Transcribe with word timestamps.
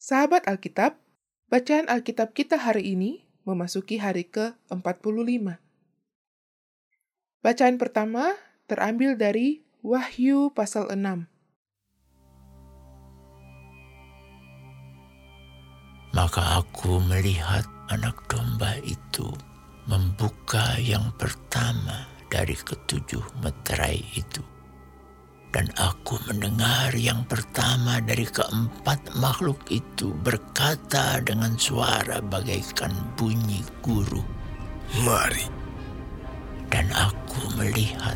Sahabat 0.00 0.48
Alkitab, 0.48 0.96
bacaan 1.52 1.84
Alkitab 1.84 2.32
kita 2.32 2.56
hari 2.56 2.96
ini 2.96 3.28
memasuki 3.44 4.00
hari 4.00 4.24
ke-45. 4.24 5.60
Bacaan 7.44 7.76
pertama 7.76 8.32
terambil 8.64 9.20
dari 9.20 9.60
Wahyu 9.84 10.56
pasal 10.56 10.88
6. 10.88 11.28
Maka 16.16 16.64
aku 16.64 16.96
melihat 17.04 17.68
anak 17.92 18.24
domba 18.24 18.80
itu 18.80 19.28
membuka 19.84 20.80
yang 20.80 21.12
pertama 21.20 22.08
dari 22.32 22.56
ketujuh 22.56 23.44
meterai 23.44 24.00
itu 24.16 24.40
dan 25.50 25.66
aku 25.74 26.14
mendengar 26.30 26.94
yang 26.94 27.26
pertama 27.26 27.98
dari 27.98 28.22
keempat 28.22 29.18
makhluk 29.18 29.58
itu 29.66 30.14
berkata 30.22 31.18
dengan 31.26 31.58
suara 31.58 32.22
bagaikan 32.22 32.94
bunyi 33.18 33.62
guru. 33.82 34.22
Mari. 35.02 35.46
Dan 36.70 36.86
aku 36.94 37.50
melihat 37.58 38.14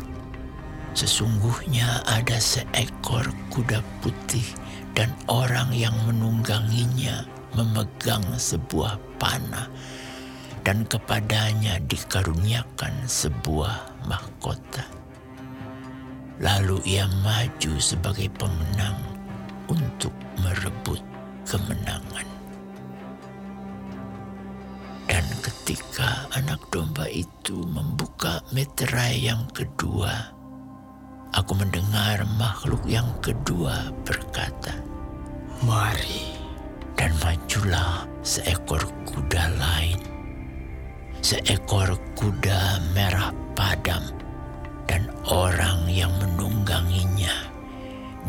sesungguhnya 0.95 2.07
ada 2.07 2.39
seekor 2.39 3.27
kuda 3.51 3.83
putih 3.99 4.47
dan 4.95 5.11
orang 5.27 5.75
yang 5.75 5.95
menungganginya 6.07 7.27
memegang 7.51 8.23
sebuah 8.39 8.95
panah 9.19 9.67
dan 10.63 10.87
kepadanya 10.87 11.83
dikaruniakan 11.83 12.95
sebuah 13.03 14.07
mahkota 14.07 15.04
Lalu 16.43 16.83
ia 16.83 17.07
maju 17.23 17.79
sebagai 17.79 18.27
pemenang 18.35 18.99
untuk 19.71 20.11
merebut 20.43 20.99
kemenangan. 21.47 22.27
Dan 25.07 25.23
ketika 25.39 26.27
anak 26.35 26.59
domba 26.73 27.07
itu 27.07 27.63
membuka 27.71 28.43
meterai 28.51 29.15
yang 29.15 29.47
kedua, 29.55 30.11
aku 31.31 31.55
mendengar 31.55 32.27
makhluk 32.35 32.83
yang 32.83 33.07
kedua 33.23 33.95
berkata, 34.03 34.75
Mari. 35.63 36.35
Dan 36.95 37.11
majulah 37.19 38.07
seekor 38.23 38.79
kuda 39.03 39.51
lain. 39.59 39.99
Seekor 41.19 41.99
kuda 42.15 42.79
merah 42.95 43.35
padam 43.51 43.99
orang 45.25 45.89
yang 45.89 46.13
menungganginya 46.21 47.33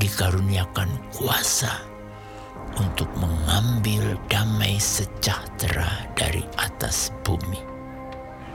dikaruniakan 0.00 0.88
kuasa 1.12 1.72
untuk 2.76 3.08
mengambil 3.16 4.16
damai 4.28 4.76
sejahtera 4.76 5.88
dari 6.16 6.44
atas 6.60 7.12
bumi, 7.24 7.60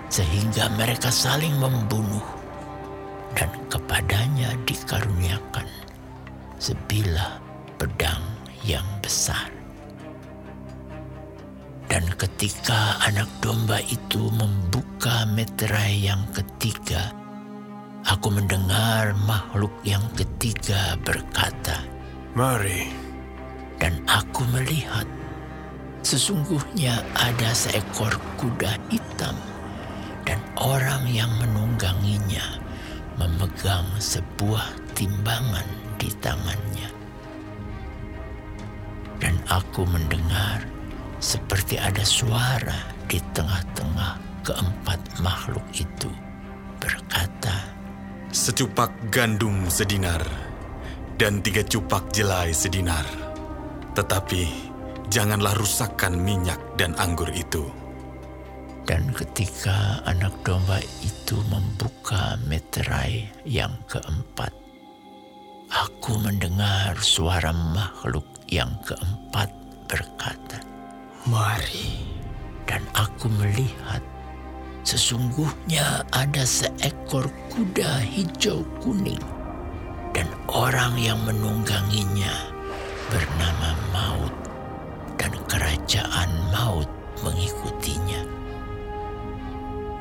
sehingga 0.10 0.70
mereka 0.78 1.10
saling 1.10 1.54
membunuh, 1.58 2.26
dan 3.34 3.50
kepadanya 3.70 4.54
dikaruniakan 4.70 5.66
sebilah 6.62 7.42
pedang 7.82 8.22
yang 8.62 8.86
besar. 9.02 9.50
Dan 11.90 12.08
ketika 12.16 13.02
anak 13.04 13.28
domba 13.44 13.82
itu 13.84 14.32
membuka 14.32 15.28
meterai 15.28 16.08
yang 16.08 16.24
ketiga, 16.32 17.12
aku 18.12 18.28
mendengar 18.28 19.16
makhluk 19.24 19.72
yang 19.88 20.04
ketiga 20.20 21.00
berkata, 21.00 21.80
Mari. 22.36 22.92
Dan 23.80 23.98
aku 24.06 24.46
melihat, 24.54 25.08
sesungguhnya 26.06 27.02
ada 27.18 27.50
seekor 27.50 28.14
kuda 28.38 28.78
hitam 28.94 29.34
dan 30.28 30.38
orang 30.60 31.02
yang 31.10 31.32
menungganginya 31.42 32.62
memegang 33.18 33.90
sebuah 33.98 34.70
timbangan 34.94 35.66
di 35.98 36.14
tangannya. 36.22 36.94
Dan 39.18 39.34
aku 39.50 39.82
mendengar 39.90 40.62
seperti 41.18 41.82
ada 41.82 42.06
suara 42.06 42.94
di 43.10 43.18
tengah-tengah 43.34 44.46
keempat 44.46 45.00
makhluk 45.26 45.66
itu 45.74 46.14
berkata, 46.78 47.71
Secupak 48.32 49.12
gandum 49.12 49.68
sedinar 49.68 50.24
dan 51.20 51.44
tiga 51.44 51.68
cupak 51.68 52.16
jelai 52.16 52.56
sedinar. 52.56 53.04
Tetapi 53.92 54.48
janganlah 55.12 55.52
rusakkan 55.52 56.16
minyak 56.16 56.56
dan 56.80 56.96
anggur 56.96 57.28
itu. 57.36 57.68
Dan 58.88 59.12
ketika 59.12 60.00
anak 60.08 60.32
domba 60.48 60.80
itu 61.04 61.44
membuka 61.52 62.40
meterai 62.48 63.28
yang 63.44 63.76
keempat, 63.92 64.56
aku 65.68 66.16
mendengar 66.24 66.96
suara 67.04 67.52
makhluk 67.52 68.48
yang 68.48 68.72
keempat 68.88 69.52
berkata, 69.92 70.64
Mari. 71.28 72.16
Dan 72.64 72.88
aku 72.96 73.28
melihat 73.28 74.00
Sesungguhnya 74.82 76.02
ada 76.10 76.42
seekor 76.42 77.30
kuda 77.54 78.02
hijau 78.02 78.66
kuning 78.82 79.22
dan 80.10 80.26
orang 80.50 80.98
yang 80.98 81.22
menungganginya 81.22 82.34
bernama 83.14 83.78
Maut 83.94 84.34
dan 85.22 85.32
kerajaan 85.46 86.30
Maut 86.50 86.90
mengikutinya. 87.22 88.26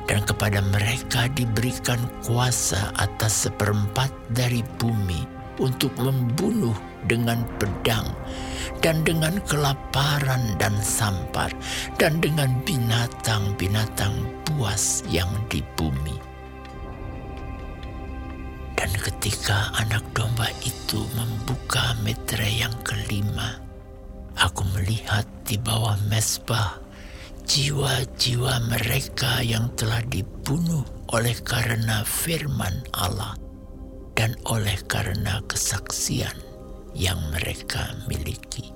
Dan 0.09 0.25
kepada 0.27 0.59
mereka 0.59 1.31
diberikan 1.31 2.01
kuasa 2.25 2.91
atas 2.99 3.47
seperempat 3.47 4.11
dari 4.33 4.59
bumi 4.81 5.23
untuk 5.61 5.93
membunuh 6.01 6.75
dengan 7.05 7.45
pedang 7.61 8.09
dan 8.81 9.05
dengan 9.05 9.37
kelaparan 9.45 10.57
dan 10.57 10.73
sampar 10.81 11.53
dan 12.01 12.17
dengan 12.19 12.49
binatang-binatang 12.65 14.40
buas 14.61 15.01
yang 15.09 15.25
di 15.49 15.65
bumi. 15.73 16.13
Dan 18.77 18.93
ketika 18.93 19.73
anak 19.73 20.05
domba 20.13 20.45
itu 20.61 21.01
membuka 21.17 21.97
metre 22.05 22.45
yang 22.45 22.69
kelima, 22.85 23.57
aku 24.37 24.61
melihat 24.77 25.25
di 25.49 25.57
bawah 25.57 25.97
mesbah 26.13 26.77
jiwa-jiwa 27.49 28.69
mereka 28.69 29.41
yang 29.41 29.65
telah 29.73 29.97
dibunuh 30.05 30.85
oleh 31.09 31.33
karena 31.41 32.05
firman 32.05 32.85
Allah 32.93 33.33
dan 34.13 34.37
oleh 34.45 34.77
karena 34.85 35.41
kesaksian 35.49 36.37
yang 36.93 37.17
mereka 37.33 37.97
miliki. 38.05 38.69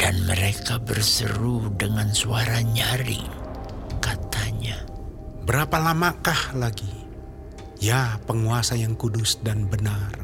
Dan 0.00 0.24
mereka 0.24 0.80
berseru 0.80 1.68
dengan 1.76 2.08
suara 2.16 2.64
nyaring, 2.64 3.41
Berapa 5.42 5.74
lamakah 5.74 6.54
lagi, 6.54 7.02
ya 7.82 8.14
penguasa 8.30 8.78
yang 8.78 8.94
kudus 8.94 9.42
dan 9.42 9.66
benar, 9.66 10.14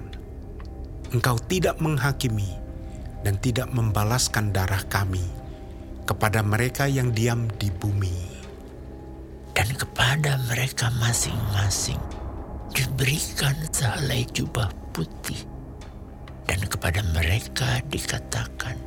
engkau 1.11 1.35
tidak 1.51 1.75
menghakimi 1.83 2.47
dan 3.27 3.35
tidak 3.43 3.67
membalaskan 3.75 4.55
darah 4.55 4.79
kami 4.87 5.27
kepada 6.07 6.39
mereka 6.47 6.87
yang 6.87 7.11
diam 7.11 7.51
di 7.59 7.67
bumi. 7.67 8.39
Dan 9.59 9.75
kepada 9.75 10.39
mereka 10.47 10.87
masing-masing 11.03 11.99
diberikan 12.71 13.59
sehelai 13.75 14.23
jubah 14.31 14.71
putih. 14.95 15.43
Dan 16.47 16.63
kepada 16.71 17.03
mereka 17.11 17.83
dikatakan 17.91 18.79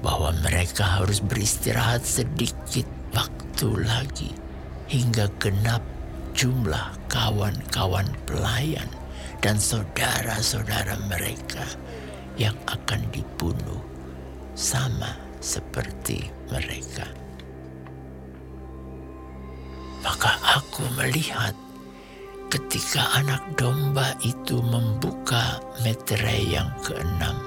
bahwa 0.00 0.32
mereka 0.40 0.96
harus 0.96 1.20
beristirahat 1.20 2.00
sedikit 2.08 2.88
waktu 3.12 3.68
lagi 3.84 4.41
hingga 4.88 5.30
genap 5.38 5.82
jumlah 6.32 6.96
kawan-kawan 7.12 8.08
pelayan 8.24 8.88
dan 9.44 9.58
saudara-saudara 9.58 10.96
mereka 11.10 11.66
yang 12.40 12.56
akan 12.70 13.02
dibunuh 13.12 13.82
sama 14.54 15.12
seperti 15.42 16.30
mereka. 16.48 17.04
Maka 20.02 20.34
aku 20.58 20.82
melihat 20.98 21.54
ketika 22.50 23.06
anak 23.22 23.42
domba 23.54 24.14
itu 24.26 24.58
membuka 24.60 25.62
meterai 25.86 26.42
yang 26.58 26.70
keenam. 26.82 27.38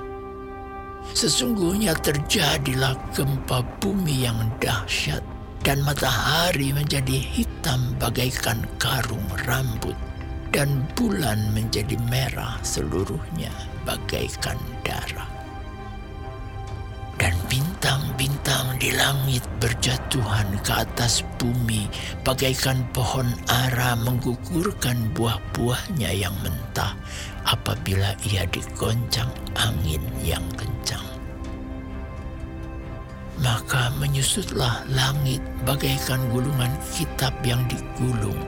Sesungguhnya 1.14 1.94
terjadilah 2.00 2.98
gempa 3.14 3.62
bumi 3.80 4.26
yang 4.26 4.40
dahsyat 4.58 5.22
dan 5.66 5.82
matahari 5.82 6.70
menjadi 6.70 7.18
hitam 7.18 7.98
bagaikan 7.98 8.62
karung 8.78 9.26
rambut 9.50 9.98
dan 10.54 10.86
bulan 10.94 11.42
menjadi 11.58 11.98
merah 12.08 12.62
seluruhnya 12.62 13.52
bagaikan 13.84 14.56
darah. 14.86 15.36
di 18.86 18.94
langit 18.94 19.42
berjatuhan 19.58 20.46
ke 20.62 20.86
atas 20.86 21.26
bumi 21.42 21.90
bagaikan 22.22 22.86
pohon 22.94 23.26
ara 23.50 23.98
menggugurkan 23.98 25.10
buah-buahnya 25.18 26.14
yang 26.14 26.38
mentah 26.46 26.94
apabila 27.50 28.14
ia 28.30 28.46
digoncang 28.54 29.34
angin 29.58 30.06
yang 30.22 30.46
kencang. 30.54 31.15
Maka 33.44 33.92
menyusutlah 34.00 34.88
langit 34.88 35.44
bagaikan 35.68 36.24
gulungan 36.32 36.72
kitab 36.96 37.36
yang 37.44 37.60
digulung 37.68 38.40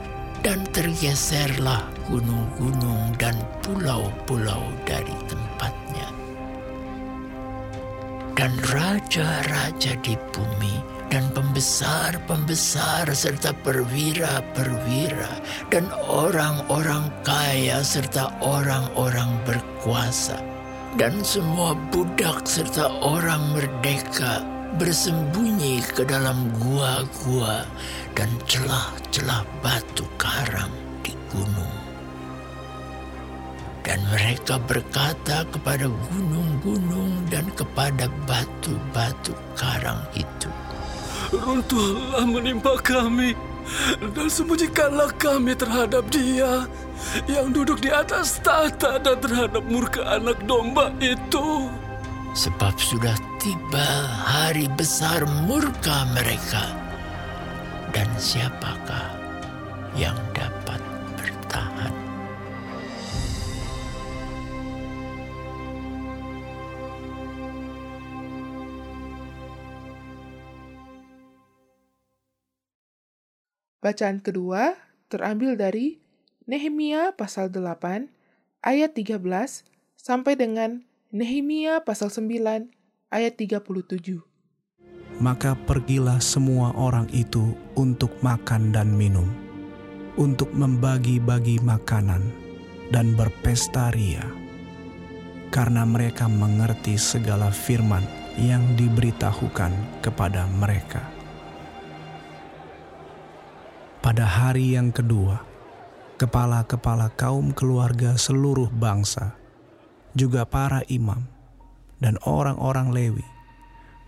dan 0.46 0.64
tergeserlah 0.72 1.84
gunung-gunung 2.08 3.12
dan 3.20 3.36
pulau-pulau 3.60 4.64
dari 4.88 5.12
tempatnya. 5.28 6.08
Dan 8.38 8.54
raja-raja 8.70 9.98
di 10.00 10.16
bumi 10.32 10.78
dan 11.12 11.28
pembesar-pembesar 11.34 13.12
serta 13.12 13.52
perwira-perwira 13.64 15.32
dan 15.74 15.88
orang-orang 16.06 17.10
kaya 17.24 17.80
serta 17.82 18.30
orang-orang 18.44 19.32
berkuasa 19.48 20.38
dan 21.00 21.24
semua 21.24 21.76
budak 21.92 22.44
serta 22.44 22.92
orang 23.02 23.42
merdeka 23.56 24.44
bersembunyi 24.76 25.80
ke 25.96 26.04
dalam 26.04 26.52
gua-gua 26.60 27.64
dan 28.12 28.28
celah-celah 28.44 29.48
batu 29.64 30.04
karang 30.20 30.74
di 31.00 31.16
gunung. 31.32 31.76
Dan 33.88 34.04
mereka 34.12 34.60
berkata 34.60 35.48
kepada 35.48 35.88
gunung-gunung 35.88 37.24
dan 37.32 37.48
kepada 37.56 38.12
batu-batu 38.28 39.32
karang 39.56 40.04
itu, 40.12 40.52
Runtuhlah 41.32 42.28
menimpa 42.28 42.76
kami, 42.84 43.32
dan 44.16 44.28
sembunyikanlah 44.28 45.12
kami 45.16 45.56
terhadap 45.56 46.08
dia 46.12 46.68
yang 47.28 47.52
duduk 47.52 47.80
di 47.80 47.92
atas 47.92 48.40
tahta 48.44 49.00
dan 49.00 49.18
terhadap 49.24 49.64
murka 49.68 50.04
anak 50.08 50.40
domba 50.48 50.92
itu. 51.00 51.72
Sebab 52.36 52.76
sudah 52.78 53.16
tiba 53.38 53.86
hari 54.26 54.66
besar 54.74 55.22
murka 55.46 56.10
mereka. 56.18 56.74
Dan 57.94 58.10
siapakah 58.18 59.14
yang 59.94 60.18
dapat 60.34 60.82
bertahan? 61.18 61.94
Bacaan 73.82 74.18
kedua 74.22 74.78
terambil 75.14 75.54
dari 75.54 76.02
Nehemia 76.50 77.14
pasal 77.14 77.54
8 77.54 78.10
ayat 78.66 78.92
13 78.98 79.22
sampai 79.94 80.34
dengan 80.34 80.82
Nehemia 81.14 81.86
pasal 81.86 82.12
9 82.12 82.77
ayat 83.08 83.40
37. 83.40 84.20
Maka 85.24 85.56
pergilah 85.56 86.20
semua 86.20 86.76
orang 86.76 87.08
itu 87.16 87.56
untuk 87.80 88.12
makan 88.20 88.76
dan 88.76 88.92
minum, 88.94 89.32
untuk 90.20 90.52
membagi-bagi 90.52 91.64
makanan 91.64 92.22
dan 92.92 93.16
berpesta 93.16 93.96
ria, 93.96 94.28
karena 95.56 95.88
mereka 95.88 96.28
mengerti 96.28 97.00
segala 97.00 97.48
firman 97.50 98.04
yang 98.36 98.76
diberitahukan 98.76 100.04
kepada 100.04 100.46
mereka. 100.60 101.02
Pada 104.04 104.28
hari 104.28 104.78
yang 104.78 104.92
kedua, 104.92 105.42
kepala-kepala 106.20 107.10
kaum 107.16 107.56
keluarga 107.56 108.20
seluruh 108.20 108.70
bangsa, 108.70 109.34
juga 110.14 110.46
para 110.46 110.86
imam 110.92 111.37
dan 111.98 112.18
orang-orang 112.26 112.94
Lewi 112.94 113.26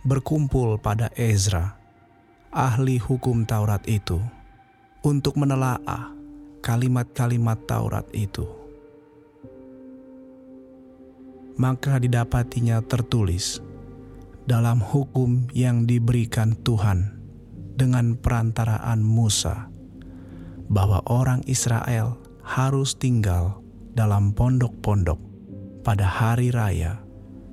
berkumpul 0.06 0.80
pada 0.80 1.12
Ezra, 1.18 1.76
ahli 2.54 3.02
hukum 3.02 3.44
Taurat 3.44 3.84
itu, 3.90 4.22
untuk 5.04 5.36
menelaah 5.36 6.14
kalimat-kalimat 6.64 7.60
Taurat 7.68 8.08
itu. 8.16 8.48
Maka 11.60 12.00
didapatinya 12.00 12.80
tertulis 12.80 13.60
dalam 14.48 14.80
hukum 14.80 15.52
yang 15.52 15.84
diberikan 15.84 16.56
Tuhan 16.64 17.20
dengan 17.76 18.16
perantaraan 18.16 19.04
Musa 19.04 19.68
bahwa 20.72 21.04
orang 21.12 21.44
Israel 21.52 22.16
harus 22.44 22.96
tinggal 22.96 23.60
dalam 23.92 24.32
pondok-pondok 24.32 25.20
pada 25.84 26.08
hari 26.08 26.56
raya 26.56 27.04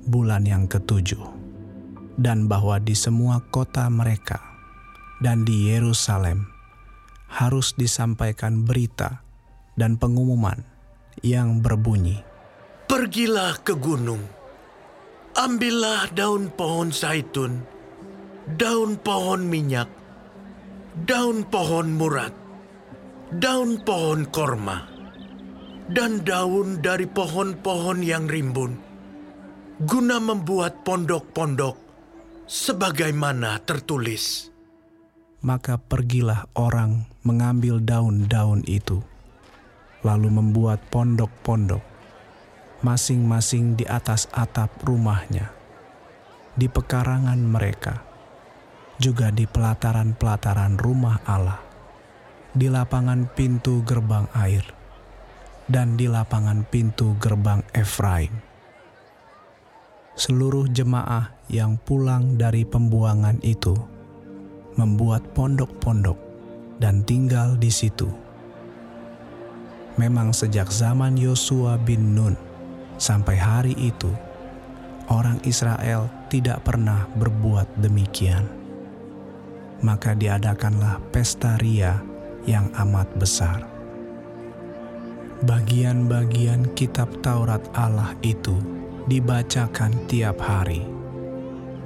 bulan 0.07 0.47
yang 0.47 0.65
ketujuh 0.65 1.21
dan 2.17 2.49
bahwa 2.49 2.81
di 2.81 2.97
semua 2.97 3.43
kota 3.53 3.85
mereka 3.91 4.41
dan 5.21 5.45
di 5.45 5.69
Yerusalem 5.69 6.49
harus 7.27 7.75
disampaikan 7.75 8.63
berita 8.63 9.21
dan 9.77 9.99
pengumuman 9.99 10.65
yang 11.21 11.61
berbunyi, 11.61 12.23
Pergilah 12.87 13.59
ke 13.61 13.75
gunung, 13.75 14.23
ambillah 15.35 16.09
daun 16.15 16.49
pohon 16.55 16.89
zaitun, 16.89 17.61
daun 18.55 18.95
pohon 18.97 19.43
minyak, 19.43 19.91
daun 21.03 21.43
pohon 21.45 21.93
murat, 21.93 22.31
daun 23.35 23.83
pohon 23.83 24.23
korma, 24.31 24.87
dan 25.91 26.23
daun 26.23 26.79
dari 26.79 27.05
pohon-pohon 27.05 27.99
yang 28.01 28.25
rimbun, 28.25 28.86
guna 29.77 30.17
membuat 30.17 30.81
pondok-pondok 30.81 31.77
sebagaimana 32.49 33.61
tertulis. 33.61 34.49
Maka 35.45 35.77
pergilah 35.77 36.49
orang 36.57 37.05
mengambil 37.21 37.77
daun-daun 37.77 38.65
itu, 38.65 39.05
lalu 40.01 40.33
membuat 40.33 40.81
pondok-pondok, 40.89 41.85
masing-masing 42.81 43.77
di 43.77 43.85
atas 43.85 44.25
atap 44.33 44.73
rumahnya, 44.81 45.53
di 46.57 46.65
pekarangan 46.65 47.37
mereka, 47.37 48.01
juga 48.97 49.29
di 49.29 49.45
pelataran-pelataran 49.45 50.73
rumah 50.81 51.21
Allah, 51.21 51.61
di 52.49 52.65
lapangan 52.65 53.29
pintu 53.29 53.85
gerbang 53.85 54.25
air, 54.33 54.65
dan 55.69 56.01
di 56.01 56.09
lapangan 56.09 56.65
pintu 56.65 57.13
gerbang 57.21 57.61
Efraim. 57.77 58.46
Seluruh 60.17 60.65
jemaah 60.73 61.29
yang 61.45 61.77
pulang 61.77 62.41
dari 62.41 62.65
pembuangan 62.65 63.37
itu 63.45 63.77
membuat 64.73 65.21
pondok-pondok 65.37 66.17
dan 66.81 67.05
tinggal 67.05 67.53
di 67.53 67.69
situ. 67.69 68.09
Memang 70.01 70.33
sejak 70.33 70.73
zaman 70.73 71.21
Yosua 71.21 71.77
bin 71.77 72.17
Nun 72.17 72.33
sampai 72.97 73.37
hari 73.37 73.77
itu, 73.77 74.09
orang 75.05 75.37
Israel 75.45 76.09
tidak 76.33 76.65
pernah 76.65 77.05
berbuat 77.13 77.77
demikian. 77.77 78.49
Maka 79.85 80.17
diadakanlah 80.17 80.97
pesta 81.13 81.61
ria 81.61 82.01
yang 82.49 82.73
amat 82.73 83.05
besar. 83.21 83.69
Bagian-bagian 85.45 86.73
kitab 86.73 87.13
Taurat 87.21 87.61
Allah 87.77 88.17
itu 88.25 88.57
dibacakan 89.07 90.03
tiap 90.11 90.35
hari, 90.43 90.83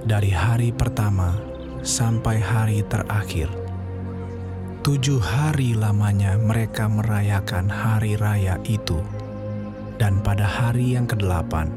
dari 0.01 0.34
hari 0.34 0.74
pertama 0.74 1.38
sampai 1.86 2.42
hari 2.42 2.82
terakhir. 2.90 3.46
Tujuh 4.82 5.22
hari 5.22 5.78
lamanya 5.78 6.42
mereka 6.42 6.90
merayakan 6.90 7.70
hari 7.70 8.18
raya 8.18 8.58
itu, 8.66 8.98
dan 10.01 10.25
pada 10.25 10.50
hari 10.50 10.98
yang 10.98 11.06
kedelapan 11.06 11.70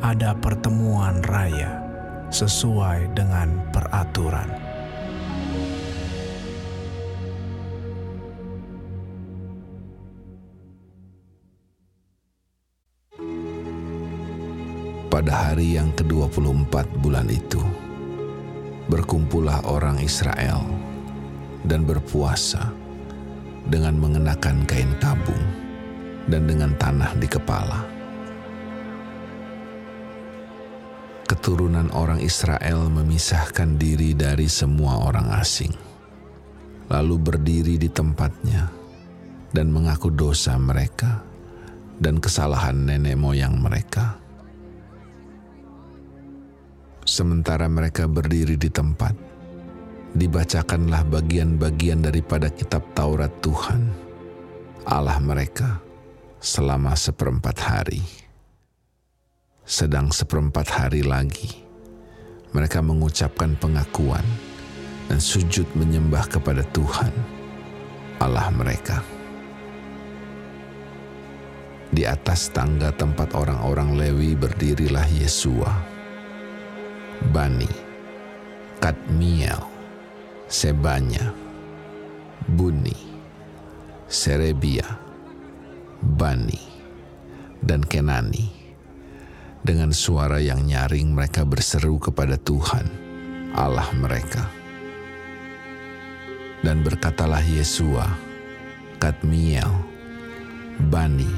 ada 0.00 0.32
pertemuan 0.32 1.20
raya 1.28 1.84
sesuai 2.32 3.12
dengan 3.12 3.60
peraturan. 3.68 4.48
Pada 15.24 15.56
hari 15.56 15.80
yang 15.80 15.88
ke-24 15.96 17.00
bulan 17.00 17.24
itu, 17.32 17.56
berkumpullah 18.92 19.64
orang 19.64 19.96
Israel 20.04 20.60
dan 21.64 21.88
berpuasa 21.88 22.68
dengan 23.64 23.96
mengenakan 23.96 24.68
kain 24.68 24.92
tabung 25.00 25.40
dan 26.28 26.44
dengan 26.44 26.76
tanah 26.76 27.16
di 27.16 27.24
kepala. 27.24 27.88
keturunan 31.24 31.88
orang 31.96 32.20
Israel 32.20 32.92
memisahkan 32.92 33.80
diri 33.80 34.12
dari 34.12 34.44
semua 34.44 35.08
orang 35.08 35.32
asing, 35.40 35.72
lalu 36.92 37.16
berdiri 37.16 37.80
di 37.80 37.88
tempatnya 37.88 38.68
dan 39.56 39.72
mengaku 39.72 40.12
dosa 40.12 40.60
mereka 40.60 41.24
dan 41.96 42.20
kesalahan 42.20 42.76
nenek 42.76 43.16
moyang 43.16 43.56
mereka. 43.56 44.23
Sementara 47.04 47.68
mereka 47.68 48.08
berdiri 48.08 48.56
di 48.56 48.72
tempat, 48.72 49.12
dibacakanlah 50.16 51.04
bagian-bagian 51.04 52.00
daripada 52.00 52.48
kitab 52.48 52.80
Taurat 52.96 53.28
Tuhan, 53.44 53.92
Allah 54.88 55.20
mereka, 55.20 55.84
selama 56.40 56.96
seperempat 56.96 57.56
hari. 57.60 58.00
Sedang 59.68 60.08
seperempat 60.16 60.64
hari 60.72 61.04
lagi, 61.04 61.52
mereka 62.56 62.80
mengucapkan 62.80 63.52
pengakuan 63.60 64.24
dan 65.12 65.20
sujud 65.20 65.68
menyembah 65.76 66.24
kepada 66.24 66.64
Tuhan, 66.72 67.12
Allah 68.16 68.48
mereka. 68.48 69.04
Di 71.92 72.08
atas 72.08 72.48
tangga 72.48 72.96
tempat 72.96 73.36
orang-orang 73.36 73.92
Lewi 73.92 74.32
berdirilah 74.32 75.04
Yesua, 75.20 75.93
Bani, 77.30 77.70
Kadmiel, 78.82 79.60
Sebanya, 80.50 81.34
Buni, 82.44 82.94
Serebia, 84.06 84.84
Bani, 86.02 86.60
dan 87.64 87.80
Kenani. 87.86 88.52
Dengan 89.64 89.96
suara 89.96 90.44
yang 90.44 90.68
nyaring 90.68 91.16
mereka 91.16 91.48
berseru 91.48 91.96
kepada 91.96 92.36
Tuhan, 92.36 92.84
Allah 93.56 93.88
mereka. 93.96 94.44
Dan 96.60 96.84
berkatalah 96.84 97.40
Yesua, 97.40 98.04
Kadmiel, 99.00 99.72
Bani, 100.92 101.32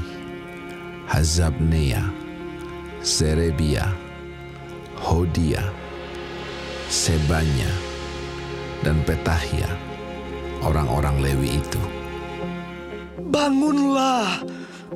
Hazabnea, 1.07 2.03
Zerebia, 2.99 4.06
Hodia, 4.97 5.61
Sebanya, 6.87 7.69
dan 8.81 9.01
Petahia, 9.03 9.67
orang-orang 10.63 11.19
Lewi 11.19 11.59
itu. 11.59 11.81
Bangunlah, 13.27 14.41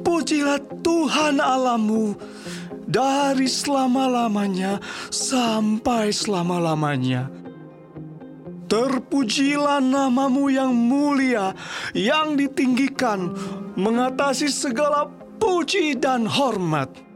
pujilah 0.02 0.62
Tuhan 0.82 1.44
Alamu 1.44 2.16
dari 2.88 3.48
selama-lamanya 3.48 4.80
sampai 5.12 6.12
selama-lamanya. 6.12 7.32
Terpujilah 8.72 9.84
namamu 9.84 10.48
yang 10.48 10.72
mulia, 10.72 11.52
yang 11.92 12.40
ditinggikan, 12.40 13.36
mengatasi 13.76 14.48
segala 14.48 15.12
puji 15.44 16.00
dan 16.00 16.24
hormat. 16.24 17.11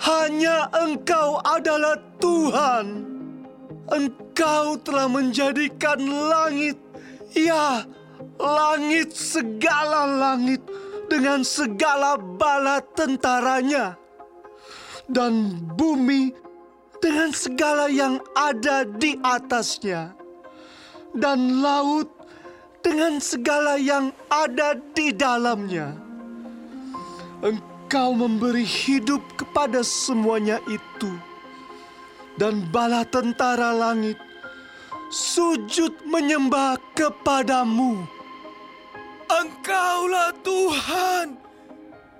Hanya 0.00 0.72
Engkau 0.72 1.44
adalah 1.44 2.00
Tuhan. 2.16 3.04
Engkau 3.92 4.80
telah 4.80 5.10
menjadikan 5.12 6.00
langit, 6.00 6.80
ya, 7.36 7.84
langit 8.40 9.12
segala 9.12 10.08
langit 10.08 10.64
dengan 11.12 11.44
segala 11.44 12.16
bala 12.16 12.80
tentaranya, 12.96 13.98
dan 15.10 15.60
bumi 15.76 16.32
dengan 17.02 17.34
segala 17.34 17.90
yang 17.92 18.22
ada 18.32 18.86
di 18.86 19.18
atasnya, 19.20 20.16
dan 21.12 21.60
laut 21.60 22.08
dengan 22.80 23.20
segala 23.20 23.76
yang 23.76 24.14
ada 24.32 24.78
di 24.96 25.12
dalamnya. 25.12 25.92
Engkau 27.44 27.69
memberi 27.98 28.62
hidup 28.62 29.18
kepada 29.34 29.82
semuanya 29.82 30.62
itu, 30.70 31.10
dan 32.38 32.62
bala 32.70 33.02
tentara 33.02 33.74
langit 33.74 34.14
sujud 35.10 36.06
menyembah 36.06 36.78
kepadamu. 36.94 38.06
Engkaulah 39.26 40.30
Tuhan, 40.42 41.34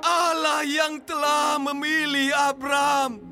Allah 0.03 0.67
yang 0.67 0.99
telah 1.07 1.59
memilih 1.59 2.35
Abraham 2.35 3.23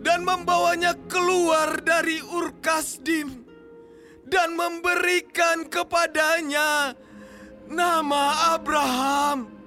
dan 0.00 0.24
membawanya 0.24 0.96
keluar 1.08 1.80
dari 1.84 2.24
Ur 2.24 2.56
Kasdim 2.64 3.44
dan 4.28 4.56
memberikan 4.56 5.68
kepadanya 5.68 6.96
nama 7.68 8.52
Abraham 8.56 9.61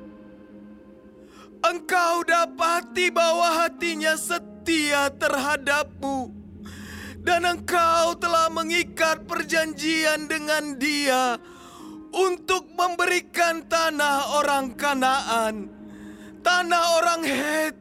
engkau 1.72 2.22
dapati 2.26 3.10
bahwa 3.10 3.66
hatinya 3.66 4.14
setia 4.14 5.10
terhadapmu. 5.14 6.34
Dan 7.26 7.42
engkau 7.42 8.14
telah 8.22 8.54
mengikat 8.54 9.26
perjanjian 9.26 10.30
dengan 10.30 10.78
dia 10.78 11.42
untuk 12.14 12.70
memberikan 12.78 13.66
tanah 13.66 14.38
orang 14.38 14.78
Kanaan, 14.78 15.66
tanah 16.46 16.84
orang 17.02 17.26
Het, 17.26 17.76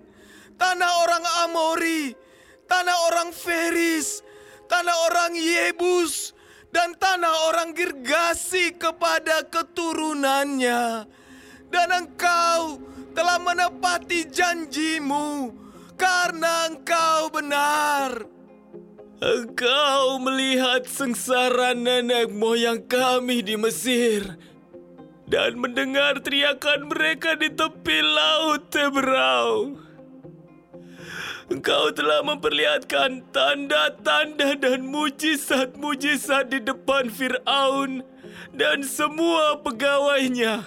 tanah 0.57 0.93
orang 1.05 1.25
Amori, 1.45 2.17
tanah 2.65 2.97
orang 3.13 3.31
Feris, 3.37 4.25
tanah 4.65 4.97
orang 5.13 5.37
Yebus, 5.37 6.33
dan 6.73 6.97
tanah 6.97 7.53
orang 7.53 7.77
Girgasi 7.77 8.75
kepada 8.81 9.45
keturunannya. 9.45 11.05
Dan 11.69 11.89
engkau 11.93 12.81
telah 13.15 13.39
menepati 13.39 14.27
janjimu 14.27 15.55
karena 15.95 16.69
engkau 16.69 17.31
benar. 17.31 18.27
Engkau 19.25 20.21
melihat 20.21 20.85
sengsara 20.85 21.73
nenek 21.73 22.29
moyang 22.35 22.85
kami 22.85 23.41
di 23.41 23.57
Mesir 23.57 24.37
dan 25.31 25.57
mendengar 25.57 26.21
teriakan 26.21 26.93
mereka 26.93 27.33
di 27.39 27.49
tepi 27.49 27.99
laut 28.05 28.69
Teberau. 28.69 29.81
Engkau 31.49 31.93
telah 31.93 32.25
memperlihatkan 32.25 33.25
tanda-tanda 33.33 34.57
dan 34.57 34.85
mujizat-mujizat 34.89 36.51
di 36.51 36.61
depan 36.61 37.09
Firaun 37.13 38.01
dan 38.53 38.81
semua 38.81 39.61
pegawainya 39.61 40.65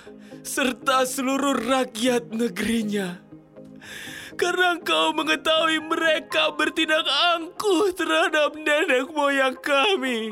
serta 0.47 1.03
seluruh 1.03 1.59
rakyat 1.67 2.31
negerinya. 2.31 3.19
Karena 4.39 4.79
engkau 4.79 5.11
mengetahui 5.11 5.83
mereka 5.83 6.55
bertindak 6.55 7.03
angkuh 7.35 7.91
terhadap 7.91 8.55
nenek 8.55 9.11
moyang 9.11 9.57
kami. 9.59 10.31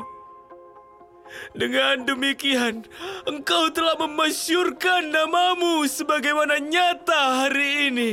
Dengan 1.52 2.06
demikian, 2.06 2.86
engkau 3.26 3.68
telah 3.74 3.98
memasyurkan 3.98 5.10
namamu 5.10 5.84
sebagaimana 5.84 6.62
nyata 6.62 7.44
hari 7.44 7.90
ini. 7.90 8.12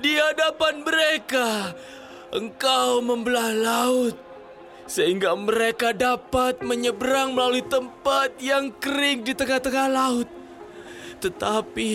Di 0.00 0.12
hadapan 0.16 0.86
mereka, 0.86 1.74
engkau 2.32 3.02
membelah 3.04 3.50
laut 3.52 4.25
sehingga 4.86 5.34
mereka 5.34 5.90
dapat 5.90 6.62
menyeberang 6.62 7.34
melalui 7.34 7.62
tempat 7.66 8.38
yang 8.38 8.70
kering 8.78 9.26
di 9.26 9.34
tengah-tengah 9.34 9.88
laut. 9.90 10.28
Tetapi 11.18 11.92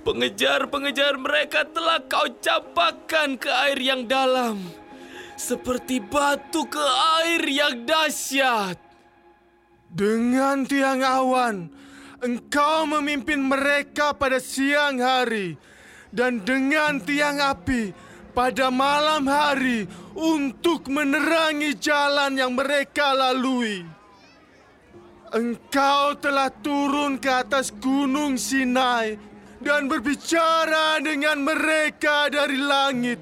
pengejar-pengejar 0.00 1.20
mereka 1.20 1.68
telah 1.68 2.00
kau 2.08 2.28
capakan 2.40 3.36
ke 3.36 3.50
air 3.68 3.78
yang 3.78 4.08
dalam, 4.08 4.64
seperti 5.36 6.00
batu 6.00 6.64
ke 6.64 6.84
air 7.20 7.42
yang 7.44 7.84
dahsyat. 7.84 8.80
Dengan 9.86 10.64
tiang 10.66 11.04
awan, 11.04 11.68
engkau 12.24 12.88
memimpin 12.88 13.38
mereka 13.38 14.16
pada 14.16 14.40
siang 14.40 14.98
hari, 14.98 15.58
dan 16.14 16.40
dengan 16.42 16.96
tiang 17.02 17.38
api, 17.42 18.05
pada 18.36 18.68
malam 18.68 19.24
hari 19.24 19.88
untuk 20.12 20.92
menerangi 20.92 21.72
jalan 21.80 22.36
yang 22.36 22.52
mereka 22.52 23.16
lalui. 23.16 23.80
Engkau 25.32 26.12
telah 26.20 26.52
turun 26.60 27.16
ke 27.16 27.32
atas 27.32 27.72
gunung 27.72 28.36
Sinai 28.36 29.16
dan 29.64 29.88
berbicara 29.88 31.00
dengan 31.00 31.40
mereka 31.40 32.28
dari 32.28 32.60
langit 32.60 33.16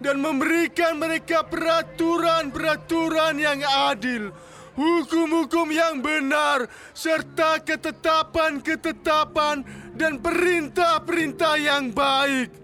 dan 0.00 0.16
memberikan 0.24 0.96
mereka 0.96 1.44
peraturan-peraturan 1.44 3.36
yang 3.36 3.60
adil, 3.68 4.32
hukum-hukum 4.80 5.68
yang 5.70 6.00
benar, 6.00 6.64
serta 6.96 7.60
ketetapan-ketetapan 7.62 9.60
dan 9.92 10.18
perintah-perintah 10.18 11.54
yang 11.60 11.92
baik 11.94 12.63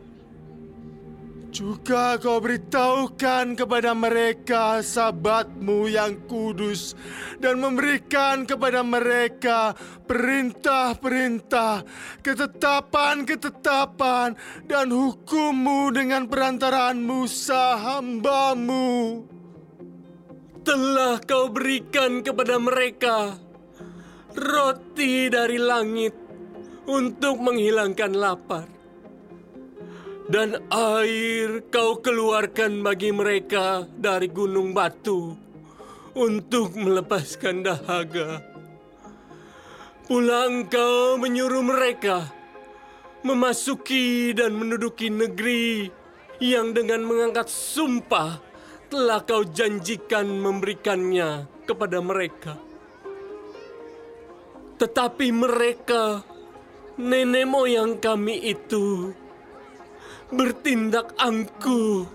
Juga 1.61 2.17
kau 2.17 2.41
beritahukan 2.41 3.53
kepada 3.53 3.93
mereka 3.93 4.81
sahabatmu 4.81 5.93
yang 5.93 6.25
kudus 6.25 6.97
dan 7.37 7.61
memberikan 7.61 8.49
kepada 8.49 8.81
mereka 8.81 9.77
perintah-perintah, 10.09 11.85
ketetapan-ketetapan 12.25 14.41
dan 14.65 14.89
hukummu 14.89 15.93
dengan 15.93 16.25
perantaraan 16.33 17.05
Musa 17.05 17.77
hambamu. 17.77 19.21
Telah 20.65 21.21
kau 21.29 21.53
berikan 21.53 22.25
kepada 22.25 22.57
mereka 22.57 23.37
roti 24.33 25.29
dari 25.29 25.61
langit 25.61 26.17
untuk 26.89 27.37
menghilangkan 27.37 28.17
lapar 28.17 28.80
dan 30.31 30.63
air 30.71 31.67
kau 31.75 31.99
keluarkan 31.99 32.87
bagi 32.87 33.11
mereka 33.11 33.83
dari 33.91 34.31
gunung 34.31 34.71
batu 34.71 35.35
untuk 36.15 36.79
melepaskan 36.79 37.67
dahaga. 37.67 38.39
Pulang 40.07 40.71
kau 40.71 41.19
menyuruh 41.19 41.67
mereka 41.67 42.31
memasuki 43.27 44.31
dan 44.31 44.55
menduduki 44.55 45.11
negeri 45.11 45.91
yang 46.39 46.73
dengan 46.79 47.05
mengangkat 47.05 47.51
sumpah 47.51 48.39
telah 48.87 49.27
kau 49.27 49.43
janjikan 49.43 50.31
memberikannya 50.31 51.47
kepada 51.67 51.99
mereka. 51.99 52.55
Tetapi 54.79 55.27
mereka, 55.35 56.25
nenek 56.97 57.45
moyang 57.45 58.01
kami 58.01 58.41
itu, 58.49 59.13
bertindak 60.31 61.11
angkuh 61.19 62.07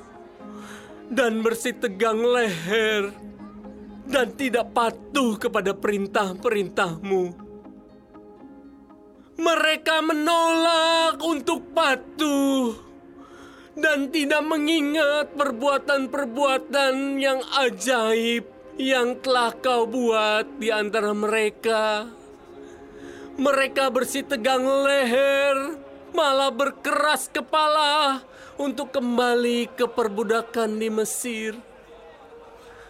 dan 1.11 1.43
bersih 1.43 1.75
tegang 1.75 2.23
leher 2.23 3.11
dan 4.07 4.31
tidak 4.39 4.71
patuh 4.71 5.35
kepada 5.35 5.75
perintah-perintahmu. 5.75 7.43
Mereka 9.35 9.95
menolak 9.99 11.19
untuk 11.19 11.75
patuh 11.75 12.71
dan 13.75 14.07
tidak 14.07 14.47
mengingat 14.47 15.35
perbuatan-perbuatan 15.35 17.19
yang 17.19 17.43
ajaib 17.67 18.47
yang 18.79 19.19
telah 19.19 19.51
kau 19.59 19.83
buat 19.83 20.47
di 20.55 20.71
antara 20.71 21.11
mereka. 21.11 22.07
Mereka 23.35 23.91
bersih 23.91 24.23
tegang 24.23 24.63
leher 24.63 25.84
malah 26.15 26.47
berkeras 26.47 27.27
kepala 27.27 28.23
untuk 28.55 28.95
kembali 28.95 29.67
ke 29.75 29.83
perbudakan 29.83 30.79
di 30.79 30.87
Mesir. 30.87 31.59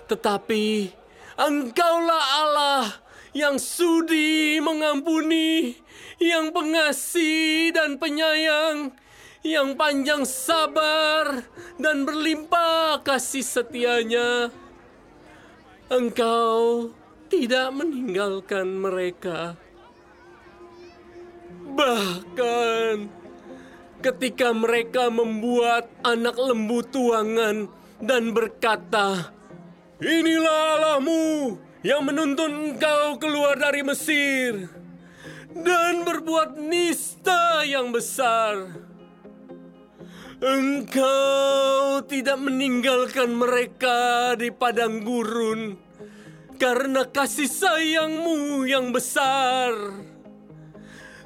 Tetapi 0.05 0.93
engkaulah 1.33 2.23
Allah 2.45 2.85
yang 3.33 3.57
sudi 3.57 4.61
mengampuni, 4.61 5.73
yang 6.21 6.53
pengasih 6.53 7.73
dan 7.73 7.97
penyayang, 7.97 8.93
yang 9.41 9.73
panjang 9.73 10.21
sabar 10.23 11.43
dan 11.81 12.05
berlimpah 12.05 13.01
kasih 13.01 13.41
setianya. 13.41 14.53
Engkau 15.89 16.93
tidak 17.27 17.73
meninggalkan 17.73 18.69
mereka 18.77 19.57
Bahkan 21.75 22.95
ketika 23.99 24.55
mereka 24.55 25.11
membuat 25.11 25.91
anak 26.07 26.39
lembu 26.39 26.79
tuangan 26.87 27.67
dan 27.99 28.31
berkata, 28.31 29.35
Inilah 29.99 30.79
Allahmu 30.79 31.55
yang 31.83 32.07
menuntun 32.07 32.71
engkau 32.71 33.19
keluar 33.19 33.59
dari 33.59 33.83
Mesir 33.83 34.71
dan 35.51 36.07
berbuat 36.07 36.59
nista 36.59 37.67
yang 37.67 37.91
besar. 37.91 38.71
Engkau 40.43 42.03
tidak 42.07 42.35
meninggalkan 42.39 43.35
mereka 43.35 44.31
di 44.35 44.51
padang 44.51 45.03
gurun 45.03 45.79
karena 46.59 47.07
kasih 47.07 47.47
sayangmu 47.47 48.67
yang 48.67 48.91
besar. 48.91 49.71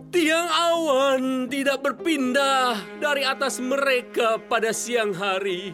Tiang 0.09 0.49
awan 0.49 1.45
tidak 1.53 1.85
berpindah 1.85 2.97
dari 2.97 3.21
atas 3.21 3.61
mereka 3.61 4.41
pada 4.41 4.73
siang 4.73 5.13
hari 5.13 5.69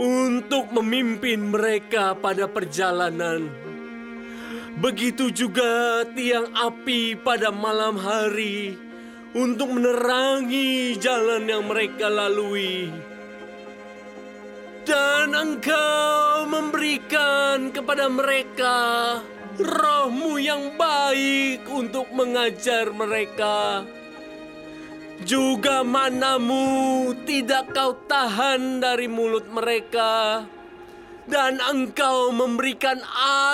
untuk 0.00 0.72
memimpin 0.72 1.52
mereka 1.52 2.16
pada 2.16 2.48
perjalanan. 2.48 3.52
Begitu 4.80 5.28
juga 5.36 6.00
tiang 6.16 6.48
api 6.56 7.20
pada 7.20 7.52
malam 7.52 8.00
hari 8.00 8.72
untuk 9.36 9.68
menerangi 9.76 10.96
jalan 10.96 11.44
yang 11.44 11.68
mereka 11.68 12.08
lalui. 12.08 12.88
Dan 14.88 15.36
engkau 15.36 16.48
memberikan 16.48 17.68
kepada 17.68 18.08
mereka 18.08 18.76
rohmu 19.58 20.40
yang 20.40 20.76
baik 20.78 21.68
untuk 21.68 22.08
mengajar 22.14 22.88
mereka. 22.92 23.84
Juga 25.22 25.86
manamu 25.86 27.14
tidak 27.22 27.70
kau 27.70 27.94
tahan 28.10 28.82
dari 28.82 29.06
mulut 29.06 29.46
mereka. 29.52 30.42
Dan 31.22 31.62
engkau 31.62 32.34
memberikan 32.34 32.98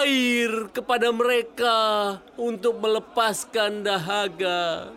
air 0.01 0.73
kepada 0.73 1.13
mereka 1.13 1.77
untuk 2.41 2.81
melepaskan 2.81 3.85
dahaga. 3.85 4.89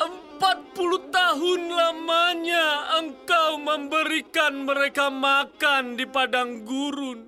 Empat 0.00 0.58
puluh 0.72 1.04
tahun 1.12 1.68
lamanya 1.68 2.96
engkau 3.04 3.60
memberikan 3.60 4.64
mereka 4.64 5.12
makan 5.12 6.00
di 6.00 6.08
padang 6.08 6.64
gurun. 6.64 7.27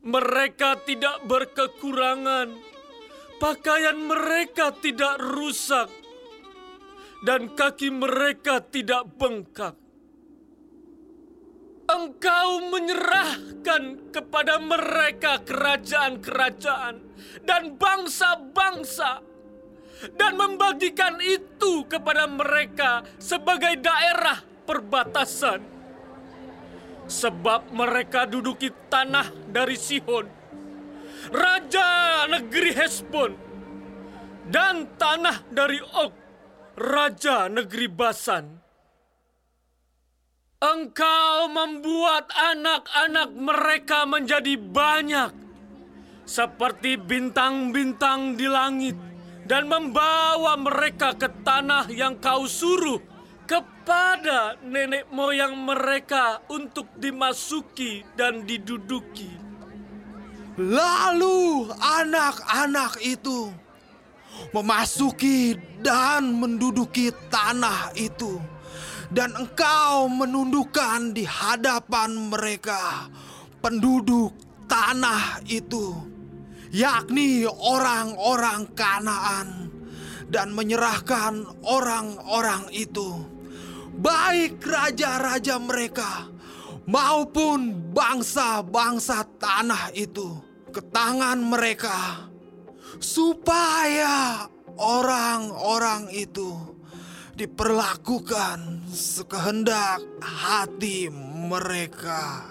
Mereka 0.00 0.88
tidak 0.88 1.28
berkekurangan, 1.28 2.56
pakaian 3.36 4.00
mereka 4.00 4.72
tidak 4.72 5.20
rusak, 5.20 5.92
dan 7.20 7.52
kaki 7.52 7.92
mereka 7.92 8.64
tidak 8.64 9.04
bengkak. 9.20 9.76
Engkau 11.84 12.48
menyerahkan 12.72 14.08
kepada 14.08 14.56
mereka 14.56 15.44
kerajaan-kerajaan 15.44 16.94
dan 17.44 17.76
bangsa-bangsa, 17.76 19.20
dan 20.16 20.32
membagikan 20.32 21.20
itu 21.20 21.84
kepada 21.84 22.24
mereka 22.24 23.04
sebagai 23.20 23.76
daerah 23.84 24.40
perbatasan 24.64 25.69
sebab 27.10 27.74
mereka 27.74 28.22
duduki 28.22 28.70
tanah 28.86 29.26
dari 29.50 29.74
Sihon, 29.74 30.30
raja 31.34 32.24
negeri 32.30 32.70
Hesbon, 32.70 33.34
dan 34.46 34.86
tanah 34.94 35.42
dari 35.50 35.82
Og, 35.82 36.14
raja 36.78 37.50
negeri 37.50 37.90
Basan. 37.90 38.62
Engkau 40.60 41.50
membuat 41.50 42.30
anak-anak 42.30 43.30
mereka 43.34 44.06
menjadi 44.06 44.54
banyak, 44.60 45.32
seperti 46.22 46.94
bintang-bintang 46.94 48.38
di 48.38 48.46
langit, 48.46 48.94
dan 49.50 49.66
membawa 49.66 50.54
mereka 50.60 51.16
ke 51.16 51.26
tanah 51.42 51.90
yang 51.90 52.20
kau 52.22 52.46
suruh 52.46 53.09
kepada 53.50 54.54
nenek 54.62 55.10
moyang 55.10 55.58
mereka 55.58 56.38
untuk 56.46 56.86
dimasuki 56.94 58.06
dan 58.14 58.46
diduduki. 58.46 59.26
Lalu 60.54 61.66
anak-anak 61.74 63.02
itu 63.02 63.50
memasuki 64.54 65.58
dan 65.82 66.30
menduduki 66.38 67.10
tanah 67.26 67.90
itu, 67.98 68.38
dan 69.10 69.34
engkau 69.34 70.06
menundukkan 70.06 71.10
di 71.10 71.26
hadapan 71.26 72.30
mereka 72.30 73.10
penduduk 73.58 74.30
tanah 74.70 75.42
itu, 75.50 75.98
yakni 76.70 77.50
orang-orang 77.50 78.70
Kanaan, 78.78 79.74
dan 80.30 80.54
menyerahkan 80.54 81.42
orang-orang 81.66 82.70
itu 82.70 83.29
baik 84.00 84.64
raja-raja 84.64 85.60
mereka 85.60 86.26
maupun 86.88 87.92
bangsa-bangsa 87.92 89.28
tanah 89.36 89.92
itu 89.92 90.40
ke 90.72 90.80
tangan 90.88 91.38
mereka, 91.42 92.30
supaya 93.02 94.46
orang-orang 94.78 96.08
itu 96.14 96.56
diperlakukan 97.36 98.88
sekehendak 98.88 100.00
hati 100.22 101.10
mereka. 101.50 102.46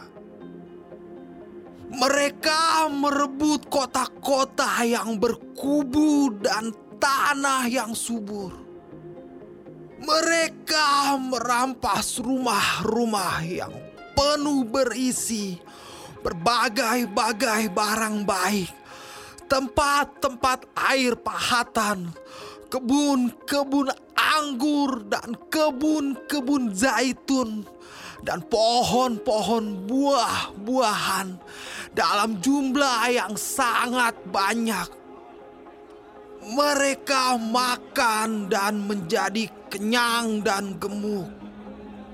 Mereka 1.90 2.86
merebut 2.94 3.66
kota-kota 3.66 4.86
yang 4.86 5.18
berkubu 5.18 6.30
dan 6.38 6.70
tanah 7.02 7.66
yang 7.66 7.98
subur. 7.98 8.69
Mereka 10.00 11.20
merampas 11.20 12.24
rumah-rumah 12.24 13.44
yang 13.44 13.74
penuh 14.16 14.64
berisi 14.68 15.60
berbagai-bagai 16.20 17.72
barang 17.72 18.28
baik, 18.28 18.72
tempat-tempat 19.48 20.68
air 20.92 21.16
pahatan, 21.16 22.12
kebun-kebun 22.68 23.88
anggur 24.16 25.08
dan 25.08 25.36
kebun-kebun 25.48 26.76
zaitun 26.76 27.64
dan 28.24 28.44
pohon-pohon 28.46 29.88
buah-buahan 29.88 31.40
dalam 31.96 32.38
jumlah 32.44 33.02
yang 33.10 33.34
sangat 33.40 34.16
banyak. 34.28 34.99
Mereka 36.50 37.38
makan 37.38 38.50
dan 38.50 38.82
menjadi 38.82 39.46
kenyang 39.70 40.42
dan 40.42 40.82
gemuk. 40.82 41.30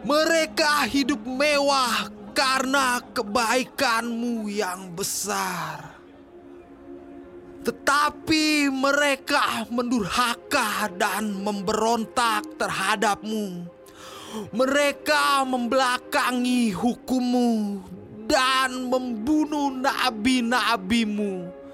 Mereka 0.04 0.91
hidup 0.91 1.24
mewah 1.24 2.12
karena 2.36 3.00
kebaikanmu 3.15 4.52
yang 4.52 4.91
besar. 4.91 5.95
Tetapi 7.63 8.69
mereka 8.76 9.71
mendurhaka 9.71 10.91
dan 11.00 11.32
memberontak 11.32 12.60
terhadapmu. 12.60 13.71
Mereka 14.52 15.48
membelakangi 15.48 16.76
hukummu 16.76 17.80
dan 18.28 18.91
membunuh 18.91 19.71
nabi-nabimu 19.71 21.64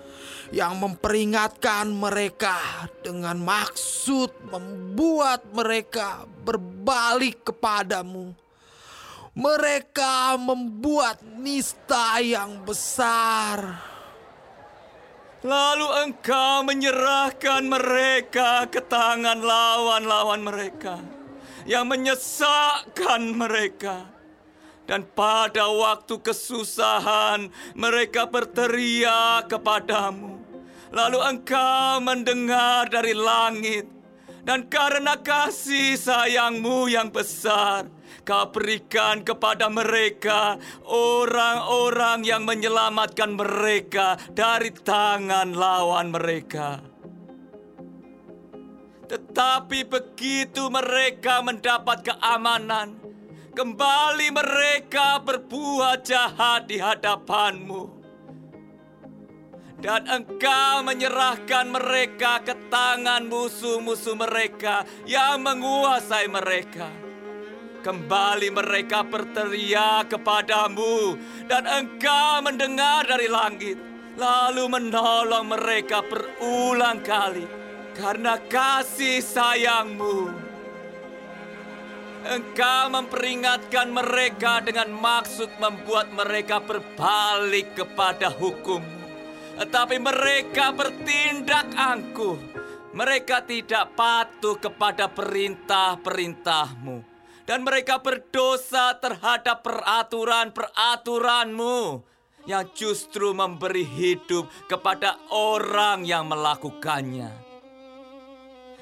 yang 0.52 0.76
memperingatkan 0.84 1.88
mereka 1.88 2.86
dengan 3.00 3.40
maksud 3.40 4.36
membuat 4.52 5.48
mereka 5.56 6.28
berbalik 6.44 7.48
kepadamu. 7.48 8.36
Mereka 9.32 10.36
membuat 10.36 11.24
nista 11.24 12.20
yang 12.20 12.68
besar. 12.68 13.80
Lalu 15.42 15.88
engkau 16.06 16.68
menyerahkan 16.68 17.66
mereka 17.66 18.68
ke 18.68 18.84
tangan 18.84 19.40
lawan-lawan 19.40 20.44
mereka 20.44 21.00
yang 21.64 21.88
menyesakkan 21.88 23.32
mereka. 23.34 24.06
Dan 24.84 25.08
pada 25.08 25.72
waktu 25.72 26.20
kesusahan 26.20 27.48
mereka 27.80 28.28
berteriak 28.28 29.48
kepadamu. 29.48 30.41
Lalu 30.92 31.20
engkau 31.24 32.04
mendengar 32.04 32.92
dari 32.92 33.16
langit. 33.16 33.88
Dan 34.42 34.68
karena 34.74 35.22
kasih 35.22 35.94
sayangmu 35.96 36.90
yang 36.90 37.14
besar, 37.14 37.86
kau 38.26 38.50
berikan 38.50 39.22
kepada 39.22 39.70
mereka 39.70 40.58
orang-orang 40.90 42.26
yang 42.26 42.42
menyelamatkan 42.50 43.38
mereka 43.38 44.18
dari 44.34 44.74
tangan 44.74 45.54
lawan 45.54 46.10
mereka. 46.10 46.82
Tetapi 49.06 49.86
begitu 49.86 50.74
mereka 50.74 51.46
mendapat 51.46 52.10
keamanan, 52.10 52.98
kembali 53.54 54.28
mereka 54.34 55.22
berbuat 55.22 56.02
jahat 56.02 56.66
di 56.66 56.82
hadapanmu. 56.82 58.01
Dan 59.82 60.06
engkau 60.06 60.86
menyerahkan 60.86 61.74
mereka 61.74 62.38
ke 62.46 62.54
tangan 62.70 63.26
musuh-musuh 63.26 64.14
mereka 64.14 64.86
yang 65.10 65.42
menguasai 65.42 66.30
mereka. 66.30 66.86
Kembali 67.82 68.54
mereka 68.54 69.02
berteriak 69.02 70.14
kepadamu 70.14 71.18
dan 71.50 71.66
engkau 71.66 72.46
mendengar 72.46 73.10
dari 73.10 73.26
langit. 73.26 73.82
Lalu 74.22 74.70
menolong 74.70 75.50
mereka 75.50 76.06
berulang 76.06 77.02
kali 77.02 77.50
karena 77.98 78.38
kasih 78.38 79.18
sayangmu. 79.18 80.30
Engkau 82.22 82.94
memperingatkan 82.94 83.90
mereka 83.90 84.62
dengan 84.62 84.94
maksud 84.94 85.50
membuat 85.58 86.14
mereka 86.14 86.62
berbalik 86.62 87.74
kepada 87.74 88.30
hukum. 88.30 89.01
Tetapi 89.62 90.02
mereka 90.02 90.74
bertindak 90.74 91.70
angkuh. 91.78 92.34
Mereka 92.98 93.46
tidak 93.46 93.94
patuh 93.94 94.58
kepada 94.58 95.06
perintah-perintahmu. 95.06 97.06
Dan 97.46 97.62
mereka 97.62 98.02
berdosa 98.02 98.98
terhadap 98.98 99.62
peraturan-peraturanmu 99.62 102.02
yang 102.50 102.66
justru 102.74 103.38
memberi 103.38 103.86
hidup 103.86 104.50
kepada 104.66 105.22
orang 105.30 106.10
yang 106.10 106.26
melakukannya. 106.26 107.30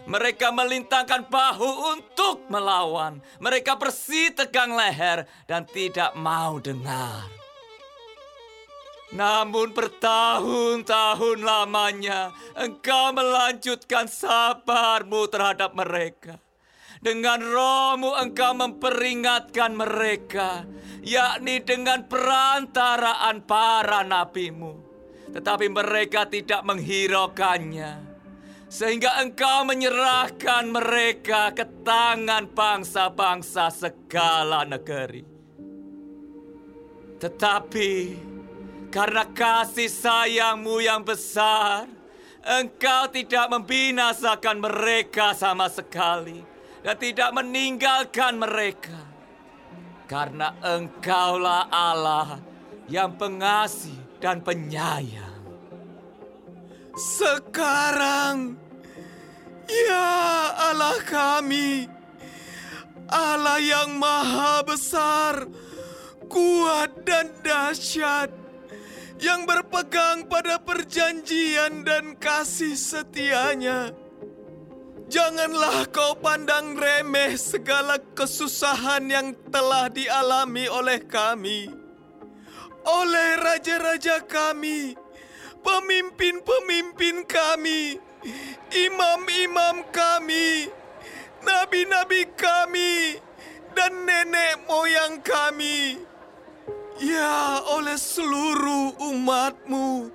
Mereka 0.08 0.48
melintangkan 0.56 1.28
bahu 1.28 1.92
untuk 1.92 2.48
melawan. 2.48 3.20
Mereka 3.44 3.76
bersih 3.76 4.32
tegang 4.32 4.72
leher 4.72 5.28
dan 5.44 5.68
tidak 5.68 6.16
mau 6.16 6.56
dengar. 6.64 7.39
Namun 9.10 9.74
bertahun-tahun 9.74 11.42
lamanya 11.42 12.30
engkau 12.54 13.10
melanjutkan 13.10 14.06
sabarmu 14.06 15.26
terhadap 15.34 15.74
mereka. 15.74 16.38
Dengan 17.00 17.42
rohmu 17.42 18.14
engkau 18.14 18.54
memperingatkan 18.54 19.72
mereka, 19.74 20.68
yakni 21.02 21.64
dengan 21.64 22.06
perantaraan 22.06 23.42
para 23.50 24.06
nabimu. 24.06 24.78
Tetapi 25.34 25.72
mereka 25.74 26.30
tidak 26.30 26.62
menghiraukannya. 26.68 28.06
Sehingga 28.70 29.26
engkau 29.26 29.66
menyerahkan 29.66 30.70
mereka 30.70 31.50
ke 31.58 31.66
tangan 31.82 32.46
bangsa-bangsa 32.54 33.74
segala 33.74 34.62
negeri. 34.68 35.26
Tetapi 37.18 37.92
karena 38.90 39.26
kasih 39.30 39.90
sayangmu 39.90 40.82
yang 40.82 41.06
besar, 41.06 41.86
engkau 42.42 43.06
tidak 43.14 43.46
membinasakan 43.54 44.58
mereka 44.58 45.38
sama 45.38 45.70
sekali 45.70 46.42
dan 46.82 46.98
tidak 46.98 47.30
meninggalkan 47.38 48.42
mereka. 48.42 48.98
Karena 50.10 50.58
engkaulah 50.66 51.70
Allah 51.70 52.42
yang 52.90 53.14
pengasih 53.14 53.94
dan 54.18 54.42
penyayang. 54.42 55.38
Sekarang, 56.98 58.58
ya 59.70 60.10
Allah 60.74 60.98
kami, 61.06 61.86
Allah 63.06 63.62
yang 63.62 64.02
maha 64.02 64.66
besar, 64.66 65.46
kuat 66.26 67.06
dan 67.06 67.30
dahsyat, 67.46 68.39
yang 69.20 69.44
berpegang 69.44 70.26
pada 70.32 70.56
perjanjian 70.64 71.84
dan 71.84 72.16
kasih 72.16 72.80
setianya. 72.80 73.92
Janganlah 75.10 75.90
kau 75.92 76.16
pandang 76.22 76.78
remeh 76.78 77.36
segala 77.36 78.00
kesusahan 78.14 79.10
yang 79.10 79.28
telah 79.50 79.90
dialami 79.90 80.70
oleh 80.70 81.02
kami, 81.02 81.68
oleh 82.86 83.30
raja-raja 83.42 84.22
kami, 84.24 84.94
pemimpin-pemimpin 85.66 87.26
kami, 87.26 87.98
imam-imam 88.70 89.82
kami, 89.90 90.70
nabi-nabi 91.42 92.30
kami, 92.38 93.18
dan 93.74 94.06
nenek 94.06 94.62
moyang 94.70 95.18
kami. 95.26 96.09
Ya, 97.00 97.64
oleh 97.72 97.96
seluruh 97.96 99.00
umatmu, 99.00 100.12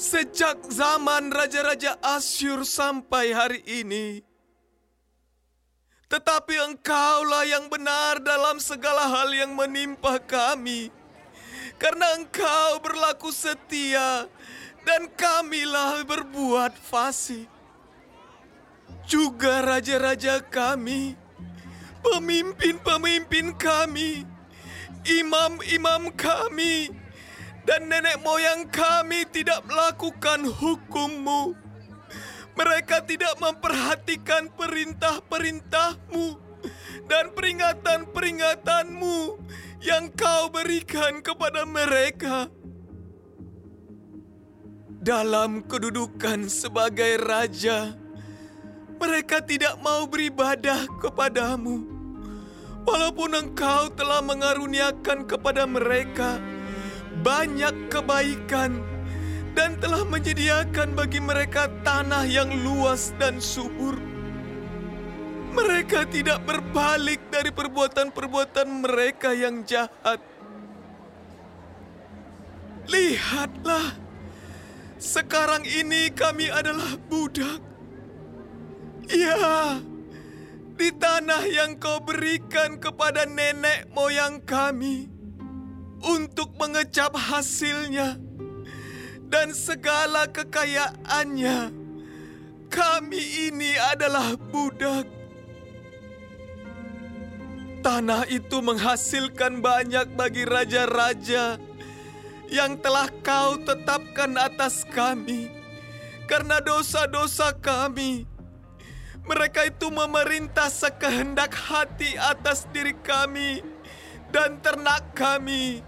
sejak 0.00 0.64
zaman 0.72 1.28
raja-raja 1.28 2.00
Asyur 2.00 2.64
sampai 2.64 3.36
hari 3.36 3.60
ini. 3.68 4.24
Tetapi 6.08 6.56
engkaulah 6.72 7.44
yang 7.44 7.68
benar 7.68 8.22
dalam 8.24 8.56
segala 8.56 9.04
hal 9.12 9.28
yang 9.36 9.52
menimpa 9.52 10.16
kami. 10.24 10.88
Karena 11.76 12.16
engkau 12.16 12.80
berlaku 12.80 13.28
setia 13.28 14.24
dan 14.88 15.12
kamilah 15.12 16.00
berbuat 16.08 16.72
fasik. 16.80 17.44
Juga 19.04 19.60
raja-raja 19.62 20.40
kami 20.40 21.26
pemimpin-pemimpin 22.06 23.50
kami, 23.58 24.22
imam-imam 25.06 26.10
kami, 26.18 26.90
dan 27.62 27.86
nenek 27.90 28.18
moyang 28.22 28.66
kami 28.70 29.26
tidak 29.30 29.62
melakukan 29.66 30.46
hukummu. 30.46 31.54
Mereka 32.56 33.04
tidak 33.04 33.36
memperhatikan 33.36 34.48
perintah-perintahmu 34.54 36.26
dan 37.06 37.30
peringatan-peringatanmu 37.36 39.18
yang 39.84 40.10
kau 40.14 40.50
berikan 40.50 41.22
kepada 41.22 41.62
mereka. 41.68 42.48
Dalam 45.06 45.62
kedudukan 45.62 46.50
sebagai 46.50 47.22
raja, 47.22 47.94
mereka 48.98 49.38
tidak 49.38 49.78
mau 49.78 50.08
beribadah 50.08 50.88
kepadamu. 50.98 51.95
Walaupun 52.86 53.34
engkau 53.34 53.90
telah 53.98 54.22
mengaruniakan 54.22 55.26
kepada 55.26 55.66
mereka 55.66 56.38
banyak 57.26 57.90
kebaikan 57.90 58.78
dan 59.58 59.74
telah 59.82 60.06
menyediakan 60.06 60.94
bagi 60.94 61.18
mereka 61.18 61.66
tanah 61.82 62.22
yang 62.28 62.52
luas 62.62 63.10
dan 63.18 63.42
subur. 63.42 63.98
Mereka 65.56 66.06
tidak 66.12 66.44
berbalik 66.44 67.32
dari 67.32 67.48
perbuatan-perbuatan 67.48 68.68
mereka 68.84 69.32
yang 69.32 69.64
jahat. 69.64 70.20
Lihatlah, 72.86 73.96
sekarang 75.00 75.64
ini 75.64 76.12
kami 76.12 76.52
adalah 76.52 77.00
budak. 77.08 77.58
Ya, 79.08 79.80
di 80.76 80.92
tanah 80.92 81.48
yang 81.48 81.80
kau 81.80 82.04
berikan 82.04 82.76
kepada 82.76 83.24
nenek 83.24 83.88
moyang 83.96 84.44
kami 84.44 85.08
untuk 86.04 86.52
mengecap 86.60 87.16
hasilnya 87.16 88.20
dan 89.26 89.56
segala 89.56 90.28
kekayaannya. 90.28 91.72
Kami 92.68 93.22
ini 93.48 93.72
adalah 93.78 94.36
budak. 94.36 95.08
Tanah 97.80 98.26
itu 98.26 98.58
menghasilkan 98.58 99.62
banyak 99.62 100.12
bagi 100.18 100.42
raja-raja 100.42 101.56
yang 102.50 102.74
telah 102.82 103.06
kau 103.22 103.54
tetapkan 103.62 104.34
atas 104.34 104.82
kami 104.90 105.46
karena 106.26 106.58
dosa-dosa 106.58 107.54
kami. 107.54 108.35
Mereka 109.26 109.74
itu 109.74 109.90
memerintah 109.90 110.70
sekehendak 110.70 111.50
hati 111.50 112.14
atas 112.14 112.70
diri 112.70 112.94
kami 113.02 113.58
dan 114.30 114.62
ternak 114.62 115.02
kami 115.18 115.82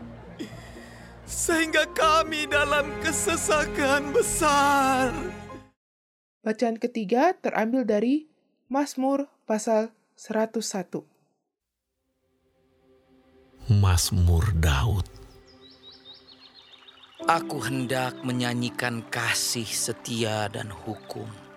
sehingga 1.23 1.87
kami 1.95 2.51
dalam 2.51 2.89
kesesakan 2.99 4.11
besar. 4.11 5.15
Bacaan 6.43 6.81
ketiga 6.81 7.37
terambil 7.37 7.85
dari 7.85 8.27
Mazmur 8.67 9.31
pasal 9.47 9.95
101. 10.17 11.05
Mazmur 13.69 14.49
Daud 14.57 15.07
Aku 17.29 17.61
hendak 17.61 18.25
menyanyikan 18.25 19.05
kasih 19.13 19.69
setia 19.69 20.49
dan 20.49 20.73
hukum. 20.73 21.48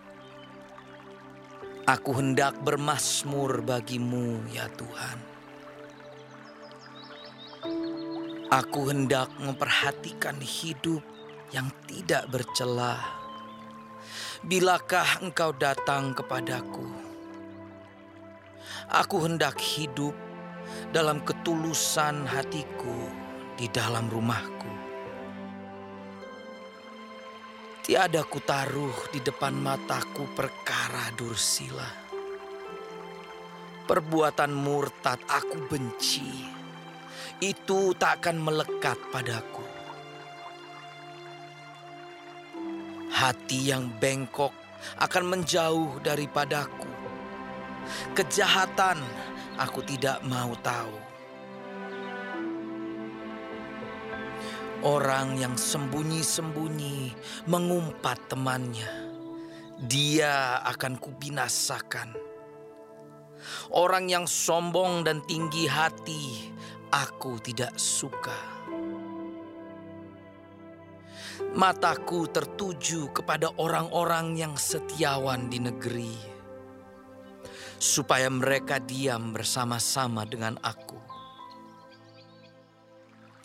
Aku 1.81 2.13
hendak 2.13 2.61
bermasmur 2.61 3.65
bagimu 3.65 4.45
ya 4.53 4.69
Tuhan. 4.77 5.17
Aku 8.53 8.93
hendak 8.93 9.33
memperhatikan 9.41 10.37
hidup 10.37 11.01
yang 11.49 11.73
tidak 11.89 12.29
bercelah. 12.29 13.01
Bilakah 14.45 15.25
engkau 15.25 15.57
datang 15.57 16.13
kepadaku? 16.13 16.85
Aku 18.85 19.25
hendak 19.25 19.57
hidup 19.57 20.13
dalam 20.93 21.17
ketulusan 21.25 22.29
hatiku 22.29 23.09
di 23.57 23.65
dalam 23.73 24.05
rumahku. 24.05 24.90
Tiada 27.81 28.21
ku 28.29 28.37
taruh 28.37 29.09
di 29.09 29.25
depan 29.25 29.57
mataku 29.57 30.29
perkara 30.37 31.09
dursila. 31.17 31.89
Perbuatan 33.89 34.53
murtad 34.53 35.17
aku 35.25 35.65
benci 35.65 36.45
itu 37.41 37.97
tak 37.97 38.21
akan 38.21 38.37
melekat 38.37 39.01
padaku. 39.09 39.65
Hati 43.09 43.73
yang 43.73 43.89
bengkok 43.97 44.53
akan 45.01 45.23
menjauh 45.25 45.97
daripadaku. 46.05 46.93
Kejahatan 48.13 49.01
aku 49.57 49.81
tidak 49.81 50.21
mau 50.21 50.53
tahu. 50.61 51.10
Orang 54.81 55.37
yang 55.37 55.61
sembunyi-sembunyi 55.61 57.13
mengumpat 57.45 58.33
temannya, 58.33 58.89
dia 59.77 60.57
akan 60.65 60.97
kubinasakan. 60.97 62.17
Orang 63.69 64.09
yang 64.09 64.25
sombong 64.25 65.05
dan 65.05 65.21
tinggi 65.29 65.69
hati 65.69 66.49
aku 66.89 67.37
tidak 67.45 67.77
suka. 67.77 68.33
Mataku 71.53 72.25
tertuju 72.33 73.13
kepada 73.13 73.53
orang-orang 73.61 74.33
yang 74.33 74.57
setiawan 74.57 75.45
di 75.45 75.61
negeri, 75.61 76.17
supaya 77.77 78.33
mereka 78.33 78.81
diam 78.81 79.29
bersama-sama 79.29 80.25
dengan 80.25 80.57
aku. 80.65 80.97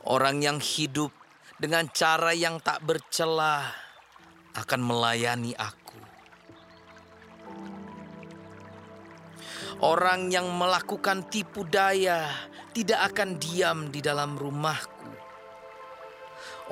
Orang 0.07 0.40
yang 0.40 0.64
hidup 0.64 1.26
dengan 1.57 1.88
cara 1.88 2.37
yang 2.37 2.61
tak 2.61 2.85
bercelah 2.85 3.64
akan 4.57 4.81
melayani 4.85 5.57
aku. 5.57 6.01
Orang 9.81 10.33
yang 10.33 10.49
melakukan 10.53 11.29
tipu 11.29 11.64
daya 11.64 12.29
tidak 12.73 13.12
akan 13.12 13.40
diam 13.40 13.79
di 13.88 14.01
dalam 14.01 14.37
rumahku. 14.37 15.12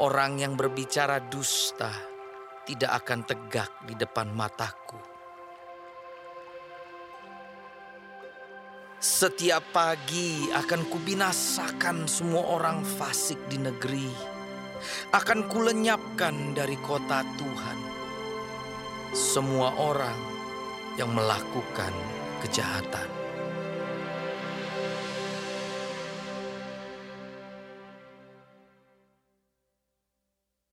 Orang 0.00 0.40
yang 0.40 0.56
berbicara 0.56 1.20
dusta 1.32 1.92
tidak 2.64 3.04
akan 3.04 3.20
tegak 3.28 3.72
di 3.84 3.92
depan 3.96 4.32
mataku. 4.32 4.96
Setiap 9.04 9.60
pagi 9.68 10.48
akan 10.48 10.88
kubinasakan 10.88 12.08
semua 12.08 12.56
orang 12.56 12.80
fasik 12.80 13.36
di 13.52 13.60
negeri. 13.60 14.33
Akan 15.14 15.46
kulenyapkan 15.46 16.52
dari 16.52 16.74
kota 16.80 17.22
Tuhan 17.38 17.78
semua 19.14 19.70
orang 19.78 20.18
yang 20.98 21.14
melakukan 21.14 21.94
kejahatan. 22.42 23.13